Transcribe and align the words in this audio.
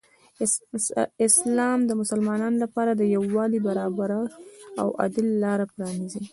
اسلام 1.27 1.79
د 1.85 1.91
مسلمانانو 2.01 2.57
لپاره 2.63 2.91
د 2.95 3.01
یو 3.15 3.23
والي، 3.35 3.59
برابري 3.67 4.21
او 4.81 4.87
عدل 5.03 5.25
لاره 5.43 5.65
پرانیزي. 5.73 6.21